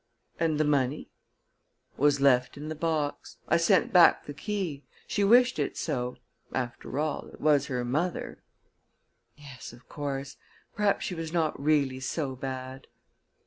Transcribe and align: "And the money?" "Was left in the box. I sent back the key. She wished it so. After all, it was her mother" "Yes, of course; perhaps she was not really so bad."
"And 0.39 0.59
the 0.59 0.63
money?" 0.63 1.11
"Was 1.95 2.19
left 2.19 2.57
in 2.57 2.69
the 2.69 2.73
box. 2.73 3.37
I 3.47 3.57
sent 3.57 3.93
back 3.93 4.25
the 4.25 4.33
key. 4.33 4.83
She 5.05 5.23
wished 5.23 5.59
it 5.59 5.77
so. 5.77 6.17
After 6.53 6.97
all, 6.97 7.27
it 7.27 7.39
was 7.39 7.67
her 7.67 7.85
mother" 7.85 8.41
"Yes, 9.37 9.73
of 9.73 9.87
course; 9.87 10.37
perhaps 10.75 11.05
she 11.05 11.13
was 11.13 11.31
not 11.31 11.61
really 11.63 11.99
so 11.99 12.35
bad." 12.35 12.87